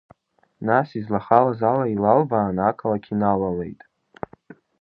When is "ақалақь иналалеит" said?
2.69-3.81